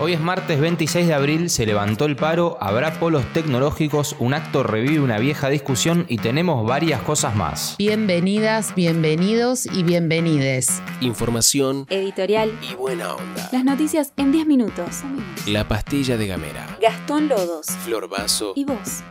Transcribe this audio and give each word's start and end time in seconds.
Hoy 0.00 0.12
es 0.12 0.20
martes 0.20 0.60
26 0.60 1.08
de 1.08 1.14
abril, 1.14 1.50
se 1.50 1.66
levantó 1.66 2.04
el 2.04 2.14
paro, 2.14 2.56
habrá 2.60 2.92
polos 3.00 3.24
tecnológicos, 3.32 4.14
un 4.20 4.32
acto 4.32 4.62
revive 4.62 5.00
una 5.00 5.18
vieja 5.18 5.48
discusión 5.48 6.06
y 6.08 6.18
tenemos 6.18 6.64
varias 6.64 7.02
cosas 7.02 7.34
más. 7.34 7.74
Bienvenidas, 7.78 8.76
bienvenidos 8.76 9.66
y 9.66 9.82
bienvenides. 9.82 10.80
Información, 11.00 11.84
Editorial. 11.90 12.52
y 12.62 12.76
buena 12.76 13.14
onda. 13.14 13.48
Las 13.50 13.64
noticias 13.64 14.12
en 14.16 14.30
10 14.30 14.46
minutos. 14.46 15.00
La 15.48 15.66
pastilla 15.66 16.16
de 16.16 16.28
Gamera. 16.28 16.78
Gastón 16.80 17.28
Lodos. 17.28 17.66
Flor 17.84 18.08
Vaso. 18.08 18.52
¿Y 18.54 18.66
vos? 18.66 19.02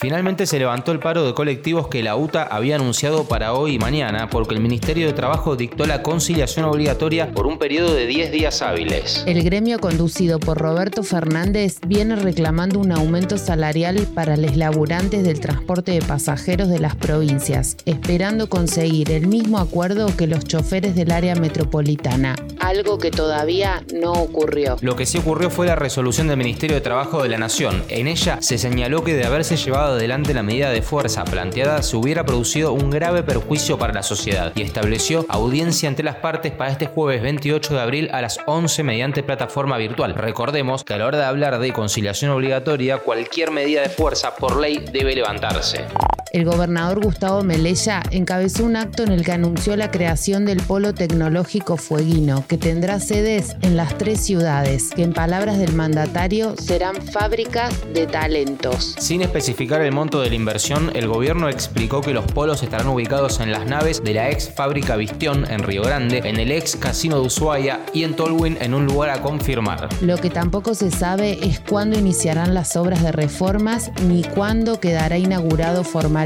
Finalmente 0.00 0.46
se 0.46 0.60
levantó 0.60 0.92
el 0.92 1.00
paro 1.00 1.26
de 1.26 1.34
colectivos 1.34 1.88
que 1.88 2.04
la 2.04 2.14
UTA 2.14 2.44
había 2.44 2.76
anunciado 2.76 3.24
para 3.24 3.52
hoy 3.54 3.74
y 3.74 3.78
mañana 3.80 4.30
porque 4.30 4.54
el 4.54 4.60
Ministerio 4.60 5.08
de 5.08 5.12
Trabajo 5.12 5.56
dictó 5.56 5.86
la 5.86 6.04
conciliación 6.04 6.66
obligatoria 6.66 7.32
por 7.32 7.48
un 7.48 7.58
periodo 7.58 7.94
de 7.94 8.06
10 8.06 8.30
días 8.30 8.62
hábiles. 8.62 9.24
El 9.26 9.42
gremio 9.42 9.80
conducido 9.80 10.38
por 10.38 10.58
Roberto 10.58 11.02
Fernández 11.02 11.80
viene 11.84 12.14
reclamando 12.14 12.78
un 12.78 12.92
aumento 12.92 13.38
salarial 13.38 14.06
para 14.14 14.36
los 14.36 14.56
laburantes 14.56 15.24
del 15.24 15.40
transporte 15.40 15.90
de 15.90 16.02
pasajeros 16.02 16.68
de 16.68 16.78
las 16.78 16.94
provincias, 16.94 17.76
esperando 17.84 18.48
conseguir 18.48 19.10
el 19.10 19.26
mismo 19.26 19.58
acuerdo 19.58 20.16
que 20.16 20.28
los 20.28 20.44
choferes 20.44 20.94
del 20.94 21.10
área 21.10 21.34
metropolitana, 21.34 22.36
algo 22.68 22.98
que 22.98 23.10
todavía 23.10 23.82
no 23.94 24.12
ocurrió. 24.12 24.76
Lo 24.82 24.94
que 24.94 25.06
sí 25.06 25.18
ocurrió 25.18 25.48
fue 25.48 25.66
la 25.66 25.74
resolución 25.74 26.28
del 26.28 26.36
Ministerio 26.36 26.76
de 26.76 26.82
Trabajo 26.82 27.22
de 27.22 27.30
la 27.30 27.38
Nación. 27.38 27.82
En 27.88 28.06
ella 28.06 28.38
se 28.42 28.58
señaló 28.58 29.02
que 29.02 29.14
de 29.14 29.24
haberse 29.24 29.56
llevado 29.56 29.94
adelante 29.94 30.34
la 30.34 30.42
medida 30.42 30.70
de 30.70 30.82
fuerza 30.82 31.24
planteada 31.24 31.82
se 31.82 31.96
hubiera 31.96 32.26
producido 32.26 32.74
un 32.74 32.90
grave 32.90 33.22
perjuicio 33.22 33.78
para 33.78 33.94
la 33.94 34.02
sociedad 34.02 34.52
y 34.54 34.62
estableció 34.62 35.24
audiencia 35.30 35.88
entre 35.88 36.04
las 36.04 36.16
partes 36.16 36.52
para 36.52 36.70
este 36.70 36.86
jueves 36.86 37.22
28 37.22 37.74
de 37.74 37.80
abril 37.80 38.10
a 38.12 38.20
las 38.20 38.38
11 38.46 38.82
mediante 38.82 39.22
plataforma 39.22 39.78
virtual. 39.78 40.14
Recordemos 40.14 40.84
que 40.84 40.92
a 40.92 40.98
la 40.98 41.06
hora 41.06 41.18
de 41.18 41.24
hablar 41.24 41.58
de 41.58 41.72
conciliación 41.72 42.30
obligatoria, 42.32 42.98
cualquier 42.98 43.50
medida 43.50 43.80
de 43.80 43.88
fuerza 43.88 44.36
por 44.36 44.60
ley 44.60 44.84
debe 44.92 45.14
levantarse. 45.14 45.86
El 46.30 46.44
gobernador 46.44 47.02
Gustavo 47.02 47.42
Melella 47.42 48.02
encabezó 48.10 48.64
un 48.64 48.76
acto 48.76 49.02
en 49.02 49.12
el 49.12 49.24
que 49.24 49.32
anunció 49.32 49.76
la 49.76 49.90
creación 49.90 50.44
del 50.44 50.60
Polo 50.60 50.92
Tecnológico 50.92 51.78
Fueguino, 51.78 52.44
que 52.46 52.58
tendrá 52.58 53.00
sedes 53.00 53.56
en 53.62 53.76
las 53.76 53.96
tres 53.96 54.20
ciudades, 54.20 54.90
que 54.94 55.04
en 55.04 55.14
palabras 55.14 55.58
del 55.58 55.72
mandatario 55.72 56.54
serán 56.58 56.96
fábricas 56.96 57.74
de 57.94 58.06
talentos. 58.06 58.94
Sin 58.98 59.22
especificar 59.22 59.80
el 59.80 59.92
monto 59.92 60.20
de 60.20 60.28
la 60.28 60.34
inversión, 60.34 60.90
el 60.94 61.08
gobierno 61.08 61.48
explicó 61.48 62.02
que 62.02 62.12
los 62.12 62.26
polos 62.26 62.62
estarán 62.62 62.88
ubicados 62.88 63.40
en 63.40 63.50
las 63.50 63.64
naves 63.64 64.02
de 64.04 64.12
la 64.12 64.30
ex 64.30 64.50
fábrica 64.54 64.96
Vistión 64.96 65.50
en 65.50 65.62
Río 65.62 65.82
Grande, 65.82 66.20
en 66.24 66.38
el 66.38 66.52
ex 66.52 66.76
casino 66.76 67.20
de 67.20 67.26
Ushuaia 67.26 67.80
y 67.94 68.04
en 68.04 68.14
Tolwyn 68.14 68.58
en 68.60 68.74
un 68.74 68.84
lugar 68.84 69.10
a 69.10 69.22
confirmar. 69.22 69.88
Lo 70.02 70.18
que 70.18 70.28
tampoco 70.28 70.74
se 70.74 70.90
sabe 70.90 71.38
es 71.42 71.60
cuándo 71.60 71.98
iniciarán 71.98 72.52
las 72.52 72.76
obras 72.76 73.02
de 73.02 73.12
reformas 73.12 73.90
ni 74.06 74.24
cuándo 74.24 74.78
quedará 74.78 75.16
inaugurado 75.16 75.84
formalmente. 75.84 76.17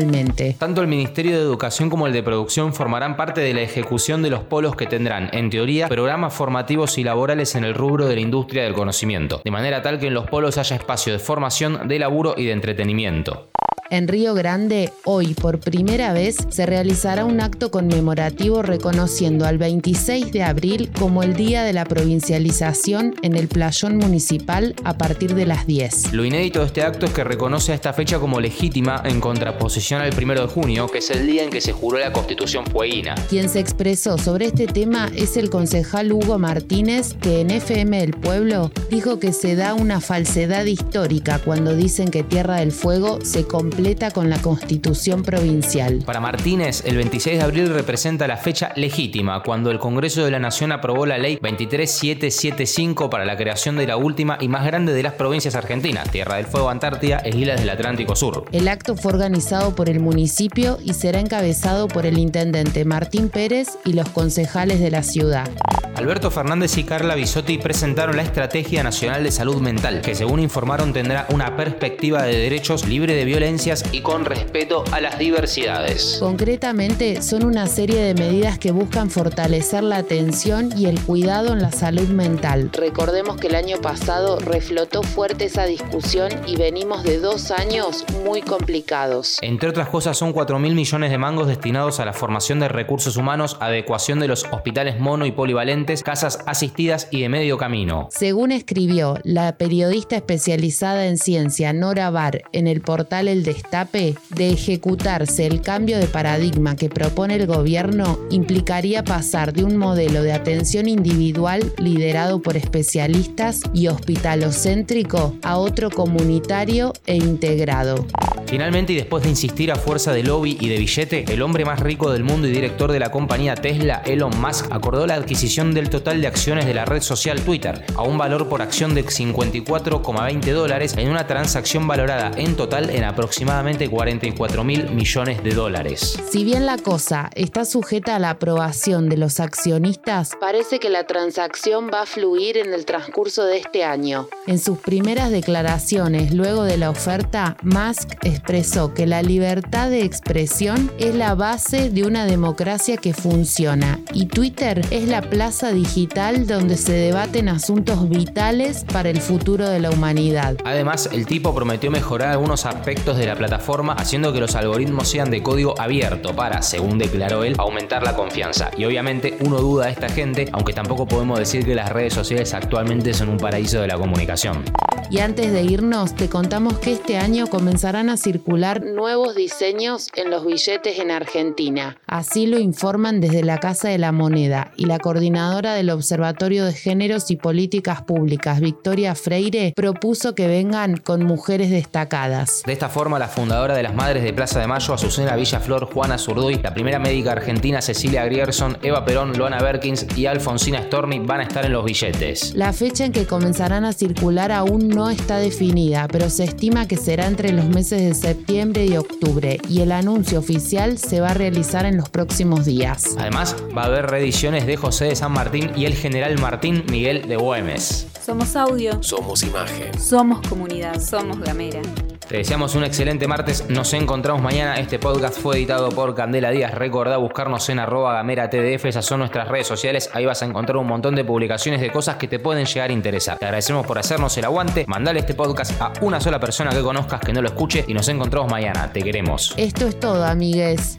Tanto 0.59 0.81
el 0.81 0.87
Ministerio 0.87 1.37
de 1.37 1.43
Educación 1.43 1.91
como 1.91 2.07
el 2.07 2.13
de 2.13 2.23
Producción 2.23 2.73
formarán 2.73 3.17
parte 3.17 3.41
de 3.41 3.55
la 3.55 3.63
ejecución 3.63 4.23
de 4.23 4.31
los 4.31 4.41
polos 4.41 4.75
que 4.77 4.87
tendrán, 4.87 5.29
en 5.33 5.51
teoría, 5.51 5.89
programas 5.89 6.35
formativos 6.35 6.99
y 6.99 7.05
laborales 7.05 7.55
en 7.55 7.65
el 7.65 7.75
rubro 7.75 8.07
de 8.07 8.15
la 8.15 8.21
industria 8.21 8.65
del 8.65 8.75
conocimiento, 8.75 9.41
de 9.45 9.51
manera 9.51 9.83
tal 9.83 9.99
que 9.99 10.07
en 10.07 10.15
los 10.15 10.27
polos 10.27 10.59
haya 10.59 10.77
espacio 10.77 11.13
de 11.13 11.19
formación, 11.19 11.89
de 11.89 11.99
laburo 11.99 12.35
y 12.37 12.47
de 12.47 12.53
entretenimiento. 12.53 13.52
En 13.93 14.09
Río 14.09 14.33
Grande, 14.33 14.91
hoy 15.05 15.35
por 15.35 15.61
primera 15.61 16.15
vez 16.15 16.39
se 16.49 16.65
realizará 16.65 17.27
un 17.27 17.43
acto 17.43 17.71
conmemorativo 17.71 18.63
reconociendo 18.63 19.45
al 19.45 19.59
26 19.59 20.33
de 20.33 20.43
abril 20.43 20.91
como 20.99 21.23
el 21.23 21.35
Día 21.35 21.63
de 21.63 21.75
la 21.75 21.85
Provincialización 21.85 23.15
en 23.21 23.37
el 23.37 23.49
Playón 23.49 23.99
Municipal 23.99 24.75
a 24.85 24.97
partir 24.97 25.35
de 25.35 25.45
las 25.45 25.67
10. 25.67 26.15
Lo 26.15 26.25
inédito 26.25 26.61
de 26.61 26.69
este 26.69 26.83
acto 26.83 27.05
es 27.05 27.13
que 27.13 27.23
reconoce 27.23 27.73
a 27.73 27.75
esta 27.75 27.93
fecha 27.93 28.19
como 28.19 28.41
legítima 28.41 29.03
en 29.05 29.21
contraposición 29.21 30.01
al 30.01 30.15
1 30.17 30.41
de 30.41 30.47
junio, 30.47 30.87
que 30.87 31.01
es 31.01 31.11
el 31.11 31.27
día 31.27 31.45
en 31.45 31.51
que 31.51 31.61
se 31.61 31.73
juró 31.73 31.99
la 31.99 32.15
Constitución 32.15 32.65
fueguina. 32.65 33.15
Quien 33.29 33.51
se 33.51 33.61
expresó 33.61 34.17
sobre 34.17 34.47
este 34.47 34.69
tema 34.69 35.11
es 35.15 35.37
el 35.37 35.51
concejal 35.51 36.13
Hugo 36.13 36.39
Martínez, 36.39 37.13
que 37.21 37.43
en 37.43 37.51
FM 37.51 38.01
del 38.01 38.13
Pueblo 38.13 38.71
dijo 38.89 39.19
que 39.19 39.35
se 39.35 39.55
da 39.55 39.75
una 39.75 40.01
falsedad 40.01 40.65
histórica 40.65 41.41
cuando 41.41 41.77
dicen 41.77 42.09
que 42.09 42.23
Tierra 42.23 42.57
del 42.57 42.73
Fuego 42.73 43.19
se 43.23 43.45
completa 43.45 43.82
con 44.15 44.31
la 44.31 44.41
Constitución 44.41 45.23
provincial. 45.25 46.05
Para 46.07 46.21
Martínez, 46.21 46.85
el 46.87 46.97
26 46.97 47.39
de 47.39 47.45
abril 47.45 47.69
representa 47.69 48.29
la 48.29 48.37
fecha 48.37 48.73
legítima, 48.77 49.43
cuando 49.43 49.73
el 49.73 49.81
Congreso 49.81 50.25
de 50.25 50.31
la 50.31 50.39
Nación 50.39 50.71
aprobó 50.71 51.05
la 51.05 51.19
ley 51.19 51.37
23775 51.37 53.11
para 53.11 53.25
la 53.25 53.37
creación 53.37 53.77
de 53.77 53.89
la 53.89 53.97
última 53.97 54.39
y 54.41 54.47
más 54.47 54.65
grande 54.65 54.93
de 54.93 55.03
las 55.03 55.15
provincias 55.15 55.57
argentinas, 55.57 56.11
Tierra 56.11 56.37
del 56.37 56.47
Fuego, 56.47 56.71
Antártida 56.71 57.19
e 57.25 57.37
Islas 57.37 57.59
del 57.59 57.71
Atlántico 57.71 58.15
Sur. 58.15 58.45
El 58.53 58.69
acto 58.69 58.97
fue 58.97 59.13
organizado 59.13 59.75
por 59.75 59.91
el 59.91 59.99
municipio 59.99 60.79
y 60.85 60.95
será 60.95 61.19
encabezado 61.19 61.89
por 61.89 62.07
el 62.07 62.19
intendente 62.19 62.85
Martín 62.85 63.31
Pérez 63.31 63.79
y 63.85 63.95
los 63.95 64.09
concejales 64.11 64.79
de 64.79 64.93
la 64.93 65.03
ciudad. 65.03 65.51
Alberto 65.95 66.31
Fernández 66.31 66.79
y 66.79 66.85
Carla 66.85 67.15
Bisotti 67.15 67.59
presentaron 67.59 68.17
la 68.17 68.23
Estrategia 68.23 68.83
Nacional 68.83 69.23
de 69.23 69.31
Salud 69.31 69.61
Mental, 69.61 70.01
que 70.01 70.15
según 70.15 70.41
informaron 70.41 70.95
tendrá 70.95 71.27
una 71.31 71.55
perspectiva 71.55 72.23
de 72.23 72.39
derechos 72.39 72.89
libre 72.89 73.15
de 73.15 73.27
violencias 73.27 73.85
y 73.93 74.01
con 74.01 74.25
respeto 74.25 74.85
a 74.91 75.01
las 75.03 75.19
diversidades. 75.19 76.17
Concretamente, 76.19 77.21
son 77.21 77.45
una 77.45 77.67
serie 77.67 78.01
de 78.01 78.15
medidas 78.15 78.59
que 78.59 78.73
buscan 78.73 79.11
fortalecer 79.11 79.83
la 79.83 79.99
atención 79.99 80.71
y 80.77 80.87
el 80.87 80.99
cuidado 80.99 81.53
en 81.53 81.61
la 81.61 81.71
salud 81.71 82.09
mental. 82.09 82.71
Recordemos 82.73 83.37
que 83.37 83.49
el 83.49 83.55
año 83.55 83.77
pasado 83.83 84.39
reflotó 84.39 85.03
fuerte 85.03 85.45
esa 85.45 85.67
discusión 85.67 86.31
y 86.47 86.57
venimos 86.57 87.03
de 87.05 87.19
dos 87.19 87.51
años 87.51 88.07
muy 88.25 88.41
complicados. 88.41 89.39
Entre 89.43 89.69
otras 89.69 89.91
cosas, 89.91 90.17
son 90.17 90.33
4 90.33 90.59
mil 90.59 90.75
millones 90.75 91.11
de 91.11 91.19
mangos 91.19 91.49
destinados 91.49 92.01
a 92.01 92.07
la 92.07 92.15
formación 92.15 92.61
de 92.61 92.69
recursos 92.69 93.19
humanos, 93.19 93.59
adecuación 93.61 94.21
de 94.21 94.29
los 94.29 94.47
hospitales 94.51 94.99
mono 94.99 95.27
y 95.27 95.33
polivalentes, 95.33 95.82
casas 96.03 96.39
asistidas 96.47 97.09
y 97.11 97.21
de 97.23 97.29
medio 97.29 97.59
camino. 97.59 98.09
Según 98.11 98.53
escribió 98.53 99.19
la 99.25 99.57
periodista 99.57 100.17
especializada 100.17 101.07
en 101.07 101.19
ciencia 101.19 101.73
Nora 101.73 102.11
Bar 102.11 102.43
en 102.53 102.67
el 102.67 102.81
portal 102.81 103.29
El 103.29 103.43
Destape, 103.43 104.15
de 104.31 104.51
ejecutarse 104.51 105.47
el 105.47 105.61
cambio 105.61 105.99
de 105.99 106.07
paradigma 106.07 106.77
que 106.77 106.89
propone 106.89 107.37
el 107.37 107.47
gobierno, 107.47 108.19
implicaría 108.31 109.05
pasar 109.05 109.53
de 109.53 109.65
un 109.65 109.77
modelo 109.77 110.23
de 110.23 110.33
atención 110.33 110.89
individual 110.89 111.73
liderado 111.79 112.41
por 112.41 112.57
especialistas 112.57 113.61
y 113.75 113.89
hospitalocéntrico 113.89 115.35
a 115.43 115.59
otro 115.59 115.91
comunitario 115.91 116.93
e 117.07 117.17
integrado. 117.17 118.07
Finalmente, 118.47 118.93
y 118.93 118.97
después 118.97 119.23
de 119.23 119.31
insistir 119.31 119.73
a 119.73 119.77
fuerza 119.77 120.13
de 120.13 120.23
lobby 120.23 120.59
y 120.61 120.69
de 120.69 120.77
billete, 120.77 121.25
el 121.33 121.41
hombre 121.43 121.65
más 121.65 121.81
rico 121.81 122.13
del 122.13 122.23
mundo 122.23 122.47
y 122.47 122.51
director 122.51 122.93
de 122.93 123.01
la 123.01 123.11
compañía 123.11 123.55
Tesla, 123.55 124.03
Elon 124.05 124.39
Musk, 124.41 124.71
acordó 124.71 125.07
la 125.07 125.15
adquisición 125.15 125.72
del 125.75 125.91
total 125.91 126.21
de 126.21 126.27
acciones 126.27 126.67
de 126.67 126.75
la 126.75 126.85
red 126.85 127.03
social 127.03 127.41
Twitter, 127.43 127.85
a 127.97 128.03
un 128.03 128.19
valor 128.19 128.49
por 128.49 128.63
acción 128.63 128.95
de 128.95 129.05
54,20 129.05 130.53
dólares 130.53 130.95
en 130.97 131.09
una 131.09 131.27
transacción 131.27 131.87
valorada 131.87 132.31
en 132.37 132.57
total 132.57 132.91
en 132.91 133.05
aproximadamente 133.05 133.89
44 133.89 134.65
mil 134.65 134.91
millones 134.91 135.43
de 135.43 135.55
dólares. 135.55 136.19
Si 136.31 136.45
bien 136.45 136.67
la 136.67 136.79
cosa 136.79 137.31
está 137.35 137.65
sujeta 137.65 138.17
a 138.17 138.19
la 138.19 138.31
aprobación 138.31 139.09
de 139.09 139.17
los 139.17 139.41
accionistas, 139.41 140.33
parece 140.41 140.79
que 140.79 140.91
la 140.91 141.05
transacción 141.07 141.91
va 141.93 142.03
a 142.03 142.07
fluir 142.07 142.57
en 142.57 142.73
el 142.73 142.85
transcurso 142.85 143.45
de 143.45 143.59
este 143.59 143.85
año. 143.85 144.29
En 144.47 144.59
sus 144.59 144.79
primeras 144.79 145.31
declaraciones 145.31 146.33
luego 146.33 146.65
de 146.65 146.77
la 146.79 146.91
oferta, 146.91 147.57
Musk 147.63 148.15
expresó 148.23 148.95
que 148.95 149.07
la 149.07 149.23
libertad 149.23 149.91
de 149.91 150.05
expresión 150.05 150.91
es 150.99 151.15
la 151.15 151.35
base 151.35 151.91
de 151.91 152.05
una 152.05 152.27
democracia 152.27 152.97
que 152.97 153.13
funciona 153.13 154.01
y 154.13 154.27
Twitter 154.27 154.83
es 154.91 155.09
la 155.09 155.23
plaza 155.23 155.62
digital 155.71 156.47
donde 156.47 156.77
se 156.77 156.93
debaten 156.93 157.49
asuntos 157.49 158.09
vitales 158.09 158.85
para 158.93 159.11
el 159.11 159.21
futuro 159.21 159.69
de 159.69 159.79
la 159.79 159.91
humanidad. 159.91 160.57
Además, 160.65 161.09
el 161.13 161.27
tipo 161.27 161.55
prometió 161.55 161.91
mejorar 161.91 162.31
algunos 162.31 162.67
aspectos 162.67 163.17
de 163.19 163.27
la 163.27 163.37
plataforma 163.37 163.93
haciendo 163.93 164.33
que 164.33 164.41
los 164.41 164.57
algoritmos 164.57 165.09
sean 165.09 165.31
de 165.31 165.43
código 165.43 165.81
abierto 165.81 166.35
para, 166.35 166.63
según 166.63 166.99
declaró 166.99 167.45
él, 167.45 167.55
aumentar 167.59 168.03
la 168.03 168.17
confianza. 168.17 168.71
Y 168.77 168.85
obviamente 168.85 169.37
uno 169.41 169.59
duda 169.59 169.87
de 169.87 169.93
esta 169.93 170.09
gente, 170.09 170.49
aunque 170.53 170.73
tampoco 170.73 171.07
podemos 171.07 171.39
decir 171.39 171.65
que 171.65 171.75
las 171.75 171.91
redes 171.91 172.15
sociales 172.15 172.55
actualmente 172.55 173.15
son 173.15 173.29
un 173.29 173.37
paraíso 173.37 173.81
de 173.81 173.87
la 173.87 173.97
comunicación. 173.99 174.65
Y 175.11 175.19
antes 175.19 175.53
de 175.53 175.63
irnos, 175.63 176.15
te 176.15 176.31
contamos 176.31 176.79
que 176.79 176.93
este 176.93 177.19
año 177.19 177.47
comenzarán 177.47 178.09
a 178.09 178.17
circular 178.17 178.83
nuevos 178.83 179.35
diseños 179.35 180.09
en 180.17 180.31
los 180.31 180.47
billetes 180.47 180.99
en 180.99 181.11
Argentina. 181.11 181.99
Así 182.13 182.47
lo 182.47 182.59
informan 182.59 183.23
desde 183.23 183.43
la 183.43 183.57
Casa 183.57 183.89
de 183.89 183.97
la 183.97 184.13
Moneda 184.13 184.71
y 184.77 184.85
la 184.85 184.99
coordinadora 184.99 185.73
del 185.73 185.89
Observatorio 185.89 186.67
de 186.67 186.75
Géneros 186.75 187.31
y 187.31 187.37
Políticas 187.37 188.03
Públicas, 188.03 188.61
Victoria 188.61 189.15
Freire, 189.15 189.73
propuso 189.75 190.35
que 190.35 190.47
vengan 190.47 190.99
con 190.99 191.25
mujeres 191.25 191.71
destacadas. 191.71 192.65
De 192.67 192.75
esta 192.75 192.91
forma, 192.91 193.19
la 193.19 193.29
fundadora 193.29 193.75
de 193.75 193.83
las 193.83 193.95
Madres 193.95 194.25
de 194.25 194.35
Plaza 194.35 194.61
de 194.61 194.67
Mayo, 194.67 194.93
Azucena 194.93 195.37
Villaflor, 195.37 195.91
Juana 195.91 196.19
Zurduy, 196.19 196.61
la 196.63 196.75
primera 196.75 196.99
médica 196.99 197.33
argentina 197.33 197.81
Cecilia 197.81 198.27
Grierson, 198.27 198.77
Eva 198.83 199.07
Perón, 199.07 199.33
Luana 199.39 199.63
Berkins 199.63 200.07
y 200.15 200.27
Alfonsina 200.27 200.83
Storni 200.83 201.19
van 201.21 201.41
a 201.41 201.45
estar 201.45 201.65
en 201.65 201.73
los 201.73 201.83
billetes. 201.83 202.55
La 202.55 202.75
fecha 202.75 203.07
en 203.07 203.13
que 203.13 203.27
comenzarán 203.27 203.87
a 203.87 203.95
circular 203.95 204.53
aún 204.53 204.91
no 204.91 205.09
está 205.09 205.39
definida, 205.39 206.09
pero 206.13 206.29
se 206.29 206.45
estima 206.45 206.87
que 206.87 206.99
será 206.99 207.27
entre 207.27 207.53
los 207.53 207.65
meses 207.65 208.03
de 208.03 208.13
septiembre 208.13 208.85
y 208.85 208.99
octubre 208.99 209.59
y 209.67 209.81
el 209.81 209.93
anuncio 209.93 210.39
oficial 210.39 210.99
se 210.99 211.23
va 211.23 211.31
a 211.31 211.35
realizar 211.35 211.87
en 211.87 212.02
los 212.03 212.11
próximos 212.11 212.67
días. 212.67 213.17
Además, 213.17 213.55
va 213.77 213.83
a 213.83 213.87
haber 213.87 214.07
reediciones 214.09 214.67
de 214.67 214.77
José 214.77 215.05
de 215.05 215.17
San 215.17 215.31
Martín 215.31 215.71
y 215.77 215.85
el 215.85 215.95
general 215.95 216.37
Martín 216.41 216.85
Miguel 216.91 217.29
de 217.29 217.37
Güemes. 217.37 218.09
Somos 218.21 218.57
audio. 218.57 219.01
Somos 219.03 219.45
imagen. 219.45 219.97
Somos 220.01 220.47
comunidad. 220.49 221.01
Somos 221.01 221.39
Gamera. 221.39 221.81
Te 222.29 222.39
deseamos 222.39 222.75
un 222.75 222.83
excelente 222.83 223.29
martes. 223.29 223.69
Nos 223.69 223.93
encontramos 223.93 224.43
mañana. 224.43 224.81
Este 224.81 224.99
podcast 224.99 225.39
fue 225.39 225.57
editado 225.57 225.91
por 225.91 226.15
Candela 226.17 226.51
Díaz. 226.51 226.75
Recordá 226.75 227.19
buscarnos 227.19 227.69
en 227.69 227.79
arroba 227.79 228.15
gamera 228.15 228.51
TDF. 228.51 228.87
Esas 228.87 229.05
son 229.05 229.21
nuestras 229.21 229.47
redes 229.47 229.69
sociales. 229.69 230.11
Ahí 230.13 230.25
vas 230.25 230.43
a 230.43 230.47
encontrar 230.47 230.79
un 230.79 230.87
montón 230.89 231.15
de 231.15 231.25
publicaciones 231.25 231.81
de 231.81 231.93
cosas 231.93 232.17
que 232.17 232.27
te 232.27 232.41
pueden 232.41 232.65
llegar 232.65 232.91
a 232.91 232.93
interesar. 232.93 233.39
Te 233.39 233.45
agradecemos 233.45 233.87
por 233.87 233.99
hacernos 233.99 234.37
el 234.39 234.45
aguante. 234.45 234.87
Mandale 234.89 235.21
este 235.21 235.35
podcast 235.35 235.81
a 235.81 235.93
una 236.01 236.21
sola 236.21 236.41
persona 236.41 236.71
que 236.71 236.81
conozcas 236.81 237.21
que 237.21 237.33
no 237.33 237.43
lo 237.43 237.49
escuche 237.49 237.85
y 237.87 237.95
nos 237.95 238.09
encontramos 238.09 238.51
mañana. 238.51 238.93
Te 238.93 239.03
queremos. 239.03 239.55
Esto 239.57 239.87
es 239.87 240.01
todo, 240.01 240.25
amigues. 240.25 240.99